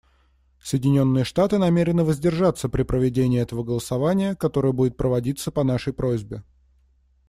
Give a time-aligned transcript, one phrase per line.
[0.63, 6.41] Соединенные Штаты намерены воздержаться при проведении этого голосования, которое будет проводиться по нашей просьбе.